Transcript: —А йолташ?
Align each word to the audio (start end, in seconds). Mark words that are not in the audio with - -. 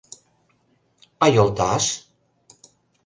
—А 1.23 1.25
йолташ? 1.35 1.85